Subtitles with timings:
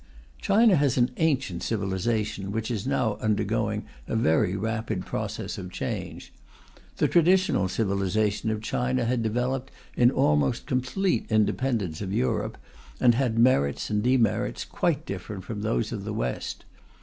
[0.41, 6.33] China has an ancient civilization which is now undergoing a very rapid process of change.
[6.97, 12.57] The traditional civilization of China had developed in almost complete independence of Europe,
[12.99, 16.65] and had merits and demerits quite different from those of the West.